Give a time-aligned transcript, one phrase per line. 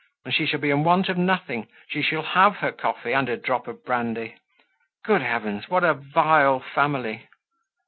[0.25, 3.35] And she shall be in want of nothing; she shall have her coffee and her
[3.35, 4.33] drop of brandy!
[5.05, 5.69] Good heavens!
[5.69, 7.27] what a vile family!"